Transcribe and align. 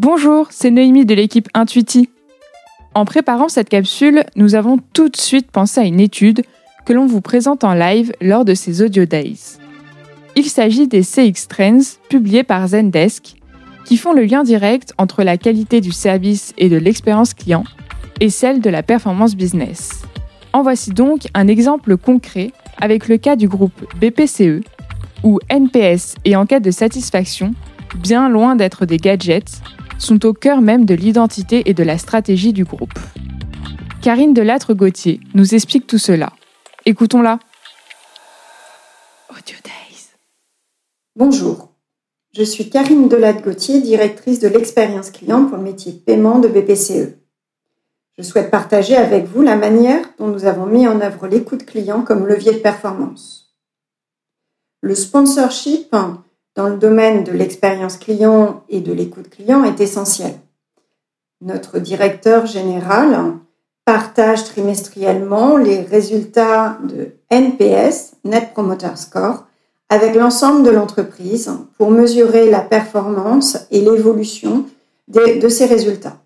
Bonjour, 0.00 0.46
c'est 0.50 0.70
Noémie 0.70 1.06
de 1.06 1.14
l'équipe 1.14 1.48
Intuiti. 1.54 2.08
En 2.94 3.04
préparant 3.04 3.48
cette 3.48 3.68
capsule, 3.68 4.22
nous 4.36 4.54
avons 4.54 4.78
tout 4.92 5.08
de 5.08 5.16
suite 5.16 5.50
pensé 5.50 5.80
à 5.80 5.84
une 5.84 5.98
étude 5.98 6.44
que 6.86 6.92
l'on 6.92 7.06
vous 7.06 7.20
présente 7.20 7.64
en 7.64 7.74
live 7.74 8.12
lors 8.20 8.44
de 8.44 8.54
ces 8.54 8.80
Audio 8.80 9.06
Days. 9.06 9.58
Il 10.36 10.44
s'agit 10.44 10.86
des 10.86 11.02
CX 11.02 11.48
Trends 11.48 11.98
publiés 12.08 12.44
par 12.44 12.68
Zendesk 12.68 13.34
qui 13.86 13.96
font 13.96 14.12
le 14.12 14.22
lien 14.22 14.44
direct 14.44 14.94
entre 14.98 15.24
la 15.24 15.36
qualité 15.36 15.80
du 15.80 15.90
service 15.90 16.54
et 16.58 16.68
de 16.68 16.76
l'expérience 16.76 17.34
client 17.34 17.64
et 18.20 18.30
celle 18.30 18.60
de 18.60 18.70
la 18.70 18.84
performance 18.84 19.34
business. 19.34 20.02
En 20.52 20.62
voici 20.62 20.90
donc 20.90 21.26
un 21.34 21.48
exemple 21.48 21.96
concret 21.96 22.52
avec 22.80 23.08
le 23.08 23.16
cas 23.16 23.34
du 23.34 23.48
groupe 23.48 23.84
BPCE 24.00 24.62
où 25.24 25.40
NPS 25.50 26.14
et 26.24 26.36
enquête 26.36 26.62
de 26.62 26.70
satisfaction, 26.70 27.52
bien 27.96 28.28
loin 28.28 28.54
d'être 28.54 28.86
des 28.86 28.98
gadgets, 28.98 29.60
sont 29.98 30.24
au 30.24 30.32
cœur 30.32 30.60
même 30.60 30.84
de 30.84 30.94
l'identité 30.94 31.68
et 31.68 31.74
de 31.74 31.82
la 31.82 31.98
stratégie 31.98 32.52
du 32.52 32.64
groupe. 32.64 32.98
Karine 34.02 34.32
Delattre-Gauthier 34.32 35.20
nous 35.34 35.54
explique 35.54 35.86
tout 35.86 35.98
cela. 35.98 36.32
Écoutons-la. 36.86 37.38
Audio 39.30 39.56
Days. 39.64 40.08
Bonjour, 41.16 41.72
je 42.32 42.42
suis 42.42 42.70
Karine 42.70 43.08
Delattre-Gauthier, 43.08 43.80
directrice 43.80 44.38
de 44.38 44.48
l'expérience 44.48 45.10
client 45.10 45.46
pour 45.46 45.56
le 45.56 45.64
métier 45.64 45.92
paiement 45.92 46.38
de 46.38 46.48
BPCE. 46.48 47.18
Je 48.16 48.22
souhaite 48.22 48.50
partager 48.50 48.96
avec 48.96 49.26
vous 49.26 49.42
la 49.42 49.56
manière 49.56 50.04
dont 50.18 50.28
nous 50.28 50.44
avons 50.44 50.66
mis 50.66 50.86
en 50.86 51.00
œuvre 51.00 51.26
l'écoute 51.26 51.66
client 51.66 52.02
comme 52.02 52.26
levier 52.26 52.52
de 52.52 52.58
performance. 52.58 53.56
Le 54.80 54.94
sponsorship 54.94 55.92
dans 56.58 56.68
le 56.68 56.76
domaine 56.76 57.22
de 57.22 57.30
l'expérience 57.30 57.98
client 57.98 58.64
et 58.68 58.80
de 58.80 58.92
l'écoute 58.92 59.30
client 59.30 59.62
est 59.62 59.80
essentiel. 59.80 60.34
Notre 61.40 61.78
directeur 61.78 62.46
général 62.46 63.34
partage 63.84 64.42
trimestriellement 64.42 65.56
les 65.56 65.82
résultats 65.82 66.76
de 66.82 67.12
NPS, 67.30 68.14
Net 68.24 68.52
Promoter 68.54 68.96
Score, 68.96 69.44
avec 69.88 70.16
l'ensemble 70.16 70.64
de 70.64 70.70
l'entreprise 70.70 71.48
pour 71.78 71.92
mesurer 71.92 72.50
la 72.50 72.60
performance 72.60 73.58
et 73.70 73.80
l'évolution 73.80 74.64
de 75.06 75.48
ces 75.48 75.66
résultats. 75.66 76.16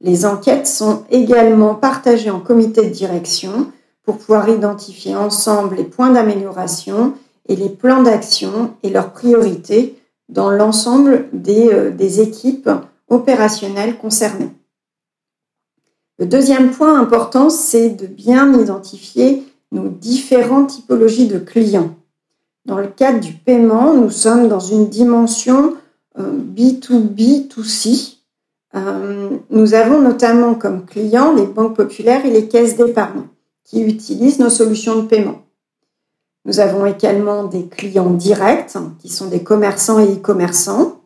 Les 0.00 0.26
enquêtes 0.26 0.66
sont 0.66 1.04
également 1.10 1.76
partagées 1.76 2.30
en 2.30 2.40
comité 2.40 2.86
de 2.86 2.92
direction 2.92 3.70
pour 4.02 4.18
pouvoir 4.18 4.48
identifier 4.48 5.14
ensemble 5.14 5.76
les 5.76 5.84
points 5.84 6.10
d'amélioration 6.10 7.14
et 7.48 7.56
les 7.56 7.68
plans 7.68 8.02
d'action 8.02 8.74
et 8.82 8.90
leurs 8.90 9.12
priorités 9.12 9.96
dans 10.28 10.50
l'ensemble 10.50 11.26
des, 11.32 11.68
euh, 11.68 11.90
des, 11.90 12.20
équipes 12.20 12.70
opérationnelles 13.08 13.98
concernées. 13.98 14.50
Le 16.18 16.26
deuxième 16.26 16.70
point 16.70 16.98
important, 16.98 17.50
c'est 17.50 17.90
de 17.90 18.06
bien 18.06 18.58
identifier 18.58 19.42
nos 19.72 19.88
différentes 19.88 20.70
typologies 20.70 21.26
de 21.26 21.38
clients. 21.38 21.94
Dans 22.64 22.78
le 22.78 22.86
cadre 22.86 23.20
du 23.20 23.32
paiement, 23.32 23.92
nous 23.92 24.10
sommes 24.10 24.48
dans 24.48 24.60
une 24.60 24.88
dimension 24.88 25.74
B2B2C. 26.18 28.18
Euh, 28.74 28.76
euh, 28.76 29.30
nous 29.50 29.74
avons 29.74 30.00
notamment 30.00 30.54
comme 30.54 30.84
clients 30.84 31.34
les 31.34 31.46
banques 31.46 31.76
populaires 31.76 32.24
et 32.24 32.30
les 32.30 32.48
caisses 32.48 32.76
d'épargne 32.76 33.24
qui 33.64 33.82
utilisent 33.82 34.38
nos 34.38 34.50
solutions 34.50 35.02
de 35.02 35.06
paiement. 35.06 35.42
Nous 36.44 36.60
avons 36.60 36.84
également 36.84 37.44
des 37.44 37.66
clients 37.66 38.10
directs, 38.10 38.76
qui 38.98 39.08
sont 39.08 39.28
des 39.28 39.42
commerçants 39.42 39.98
et 39.98 40.12
e-commerçants, 40.12 41.00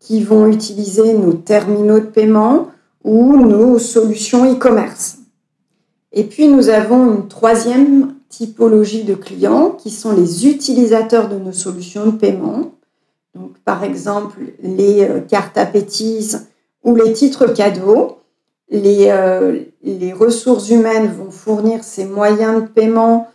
qui 0.00 0.22
vont 0.22 0.46
utiliser 0.46 1.14
nos 1.14 1.34
terminaux 1.34 2.00
de 2.00 2.06
paiement 2.06 2.68
ou 3.04 3.36
nos 3.36 3.78
solutions 3.78 4.50
e-commerce. 4.50 5.18
Et 6.12 6.24
puis 6.24 6.48
nous 6.48 6.68
avons 6.68 7.14
une 7.14 7.28
troisième 7.28 8.14
typologie 8.28 9.04
de 9.04 9.14
clients 9.14 9.70
qui 9.70 9.90
sont 9.90 10.12
les 10.12 10.48
utilisateurs 10.48 11.28
de 11.28 11.36
nos 11.36 11.52
solutions 11.52 12.06
de 12.06 12.12
paiement. 12.12 12.72
Donc, 13.34 13.58
par 13.64 13.84
exemple, 13.84 14.38
les 14.62 15.02
euh, 15.02 15.20
cartes 15.20 15.58
à 15.58 15.68
ou 16.82 16.94
les 16.96 17.12
titres 17.12 17.46
cadeaux. 17.46 18.16
Les, 18.70 19.08
euh, 19.08 19.64
les 19.82 20.12
ressources 20.12 20.70
humaines 20.70 21.12
vont 21.12 21.32
fournir 21.32 21.82
ces 21.82 22.04
moyens 22.04 22.62
de 22.62 22.68
paiement 22.68 23.28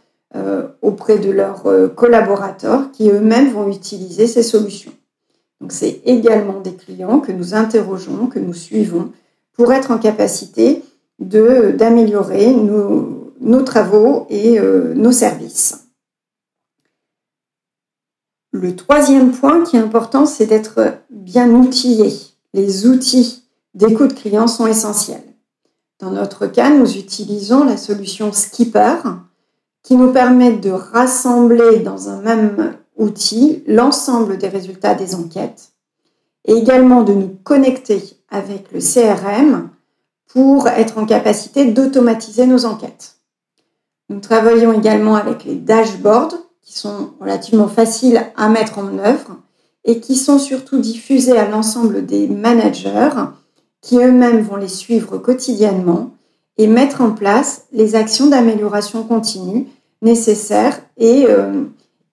auprès 0.82 1.18
de 1.18 1.32
leurs 1.32 1.68
euh, 1.68 1.88
collaborateurs 1.88 2.92
qui 2.92 3.10
eux-mêmes 3.10 3.52
vont 3.52 3.70
utiliser 3.70 4.28
ces 4.28 4.44
solutions. 4.44 4.92
Donc 5.62 5.72
c'est 5.72 6.02
également 6.06 6.62
des 6.62 6.74
clients 6.74 7.20
que 7.20 7.32
nous 7.32 7.54
interrogeons, 7.54 8.28
que 8.28 8.40
nous 8.40 8.54
suivons 8.54 9.12
pour 9.54 9.72
être 9.74 9.92
en 9.92 9.98
capacité 9.98 10.84
d'améliorer 11.20 12.54
nos, 12.54 13.34
nos, 13.40 13.62
travaux 13.62 14.28
et 14.30 14.60
euh, 14.60 14.94
nos 14.94 15.14
services. 15.14 15.88
Le 18.52 18.76
troisième 18.76 19.32
point 19.32 19.64
qui 19.64 19.78
est 19.78 19.80
important, 19.80 20.26
c'est 20.26 20.46
d'être 20.46 20.98
bien 21.10 21.50
outillé. 21.52 22.14
Les 22.54 22.86
outils 22.86 23.44
d'écoute 23.74 24.16
client 24.16 24.48
sont 24.48 24.68
essentiels. 24.68 25.24
Dans 26.00 26.12
notre 26.12 26.48
cas, 26.48 26.70
nous 26.70 26.98
utilisons 26.98 27.64
la 27.64 27.78
solution 27.78 28.32
Skipper, 28.34 28.98
qui 29.86 29.96
nous 29.96 30.12
permettent 30.12 30.62
de 30.62 30.72
rassembler 30.72 31.78
dans 31.78 32.10
un 32.10 32.20
même 32.22 32.76
outil 32.98 33.64
l'ensemble 33.68 34.40
des 34.40 34.48
résultats 34.48 34.96
des 34.96 35.14
enquêtes 35.14 35.74
et 36.46 36.54
également 36.54 37.04
de 37.04 37.14
nous 37.14 37.38
connecter 37.44 38.02
avec 38.32 38.72
le 38.72 38.80
CRM 38.80 39.70
pour 40.28 40.68
être 40.68 40.98
en 40.98 41.06
capacité 41.06 41.66
d'automatiser 41.66 42.48
nos 42.48 42.66
enquêtes. 42.66 43.18
Nous 44.10 44.20
travaillons 44.20 44.74
également 44.74 45.18
avec 45.18 45.46
les 45.46 45.56
dashboards 45.56 46.34
qui 46.64 46.74
sont 46.74 47.12
relativement 47.20 47.68
faciles 47.68 48.26
à 48.36 48.50
mettre 48.50 48.80
en 48.80 48.98
œuvre 48.98 49.38
et 49.84 50.00
qui 50.00 50.16
sont 50.16 50.40
surtout 50.40 50.80
diffusés 50.80 51.38
à 51.38 51.48
l'ensemble 51.48 52.08
des 52.08 52.28
managers 52.28 53.12
qui 53.82 53.98
eux-mêmes 53.98 54.42
vont 54.42 54.56
les 54.56 54.68
suivre 54.68 55.20
quotidiennement 55.20 56.10
et 56.58 56.66
mettre 56.66 57.02
en 57.02 57.12
place 57.12 57.66
les 57.72 57.94
actions 57.94 58.28
d'amélioration 58.28 59.04
continue 59.04 59.68
nécessaires 60.06 60.80
et, 60.98 61.26
euh, 61.28 61.66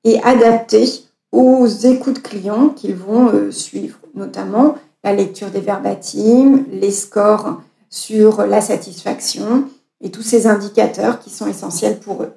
et 0.03 0.21
adaptées 0.23 0.89
aux 1.31 1.67
écoutes 1.67 2.23
clients 2.23 2.71
qu'ils 2.71 2.97
vont 2.97 3.29
euh, 3.29 3.53
suivre, 3.53 3.99
notamment 4.15 4.77
la 5.05 5.13
lecture 5.13 5.51
des 5.51 5.61
verbatims, 5.61 6.65
les 6.71 6.91
scores 6.91 7.63
sur 7.91 8.47
la 8.47 8.61
satisfaction 8.61 9.69
et 10.01 10.11
tous 10.11 10.23
ces 10.23 10.47
indicateurs 10.47 11.21
qui 11.21 11.31
sont 11.31 11.47
essentiels 11.47 12.01
pour 12.01 12.23
eux. 12.23 12.33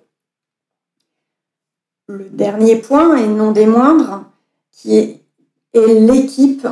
Le 2.07 2.29
dernier 2.29 2.75
point, 2.75 3.15
et 3.17 3.27
non 3.27 3.51
des 3.51 3.65
moindres, 3.65 4.25
qui 4.71 4.97
est, 4.97 5.23
est 5.73 5.99
l'équipe. 5.99 6.67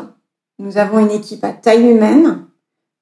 Nous 0.59 0.77
avons 0.77 0.99
une 0.99 1.11
équipe 1.11 1.43
à 1.43 1.51
taille 1.51 1.89
humaine 1.89 2.45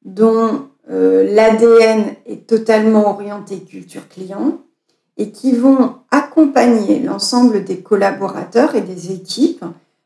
dont 0.06 0.70
euh, 0.90 1.24
l'ADN 1.34 2.16
est 2.26 2.48
totalement 2.48 3.10
orienté 3.10 3.60
culture 3.62 4.08
client 4.08 4.62
et 5.18 5.32
qui 5.32 5.54
vont 5.54 5.96
accompagner 6.10 7.00
l'ensemble 7.00 7.64
des 7.64 7.80
collaborateurs 7.80 8.76
et 8.76 8.82
des 8.82 9.12
équipes 9.12 9.66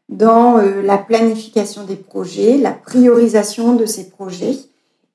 dans 0.10 0.58
euh, 0.58 0.82
la 0.82 0.98
planification 0.98 1.84
des 1.84 1.96
projets, 1.96 2.58
la 2.58 2.72
priorisation 2.72 3.76
de 3.76 3.86
ces 3.86 4.10
projets 4.10 4.58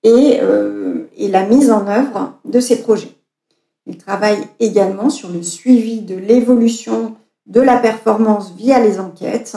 et, 0.02 0.38
euh, 0.40 1.08
et, 1.16 1.28
la 1.28 1.46
mise 1.46 1.70
en 1.70 1.86
œuvre 1.86 2.34
de 2.44 2.60
ces 2.60 2.80
projets. 2.80 3.14
Ils 3.86 3.98
travaillent 3.98 4.46
également 4.58 5.10
sur 5.10 5.28
le 5.28 5.42
suivi 5.42 6.00
de 6.00 6.16
l'évolution 6.16 7.16
de 7.46 7.60
la 7.60 7.76
performance 7.76 8.52
via 8.56 8.78
les 8.78 8.98
enquêtes, 9.00 9.56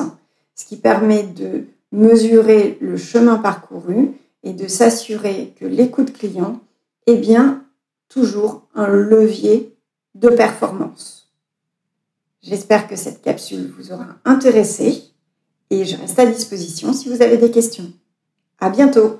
ce 0.55 0.65
qui 0.65 0.77
permet 0.77 1.23
de 1.23 1.65
mesurer 1.91 2.77
le 2.81 2.97
chemin 2.97 3.37
parcouru 3.37 4.11
et 4.43 4.53
de 4.53 4.67
s'assurer 4.67 5.53
que 5.59 5.65
l'écoute 5.65 6.13
client 6.13 6.59
est 7.07 7.15
bien 7.15 7.63
toujours 8.09 8.63
un 8.75 8.87
levier 8.87 9.72
de 10.15 10.29
performance. 10.29 11.31
J'espère 12.41 12.87
que 12.87 12.95
cette 12.95 13.21
capsule 13.21 13.71
vous 13.77 13.91
aura 13.91 14.07
intéressé 14.25 15.03
et 15.69 15.85
je 15.85 15.95
reste 15.97 16.19
à 16.19 16.25
disposition 16.25 16.93
si 16.93 17.09
vous 17.09 17.21
avez 17.21 17.37
des 17.37 17.51
questions. 17.51 17.91
À 18.59 18.69
bientôt. 18.69 19.19